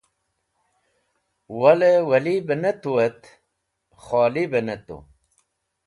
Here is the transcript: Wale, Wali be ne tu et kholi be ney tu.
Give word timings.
Wale, 1.61 1.89
Wali 2.09 2.33
be 2.47 2.53
ne 2.61 2.71
tu 2.81 2.91
et 3.07 3.19
kholi 4.05 4.41
be 4.51 4.59
ney 4.67 4.79
tu. 4.87 4.95